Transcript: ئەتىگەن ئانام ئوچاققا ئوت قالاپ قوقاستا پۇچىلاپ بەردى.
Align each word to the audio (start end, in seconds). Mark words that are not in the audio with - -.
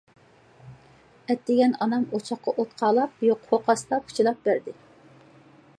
ئەتىگەن 1.33 1.75
ئانام 1.85 2.07
ئوچاققا 2.19 2.55
ئوت 2.63 2.73
قالاپ 2.83 3.25
قوقاستا 3.53 4.01
پۇچىلاپ 4.07 4.43
بەردى. 4.49 4.77